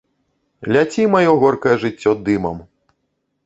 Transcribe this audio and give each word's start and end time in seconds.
Ляці, 0.77 1.03
маё 1.17 1.35
горкае 1.45 1.75
жыццё, 1.87 2.11
дымам! 2.25 2.57